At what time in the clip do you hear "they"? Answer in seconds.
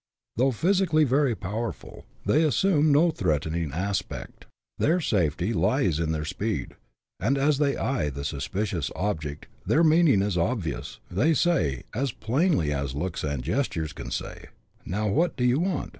2.25-2.41, 7.59-7.77, 11.11-11.35